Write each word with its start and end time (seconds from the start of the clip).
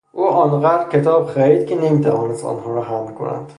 او 0.13 0.27
آن 0.29 0.61
قدر 0.61 0.89
کتاب 0.89 1.25
خرید 1.25 1.65
که 1.67 1.81
نمیتوانست 1.81 2.45
آنها 2.45 2.71
را 2.75 2.83
حمل 2.83 3.13
کند. 3.13 3.49